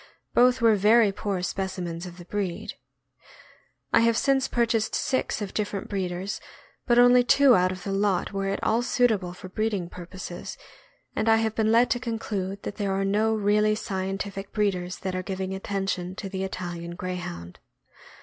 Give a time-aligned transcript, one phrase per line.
[0.33, 2.73] Both were very poor specimens of the breed.
[3.93, 6.41] I have since purchased six of different breeders,
[6.87, 10.57] but only two out of the lot were at all suitable for breeding purposes,
[11.15, 15.15] and I have been led to conclude that there are no really scientific breeders that
[15.15, 17.59] are giving attention to the Italian Greyhound.